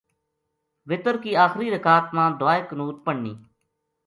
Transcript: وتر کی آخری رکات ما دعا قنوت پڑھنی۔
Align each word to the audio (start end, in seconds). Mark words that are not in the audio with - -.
وتر 0.89 1.15
کی 1.23 1.35
آخری 1.45 1.67
رکات 1.75 2.05
ما 2.15 2.25
دعا 2.39 2.55
قنوت 2.69 2.97
پڑھنی۔ 3.05 3.33